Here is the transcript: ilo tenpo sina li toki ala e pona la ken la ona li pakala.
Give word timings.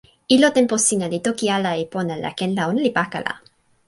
ilo 0.35 0.47
tenpo 0.57 0.75
sina 0.87 1.05
li 1.13 1.19
toki 1.27 1.45
ala 1.57 1.71
e 1.81 1.85
pona 1.93 2.15
la 2.23 2.31
ken 2.39 2.51
la 2.57 2.63
ona 2.71 2.81
li 2.83 2.91
pakala. 2.99 3.33